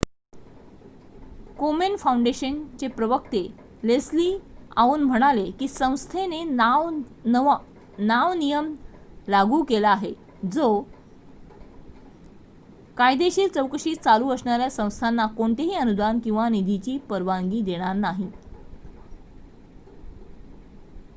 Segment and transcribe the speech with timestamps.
[1.57, 3.41] कोमेन foundation चे प्रवक्ते
[3.83, 4.25] Leslie
[4.77, 8.33] Aun म्हणाले की संस्थेने नाव
[8.33, 8.73] नियम
[9.27, 10.13] लागू केला आहे
[10.51, 10.71] जो
[12.97, 18.29] कायदेशीर चौकशी चालू असणाऱ्या संस्थाना कोणतेही अनुदान किंवा निधीची परवानगी देणार नाही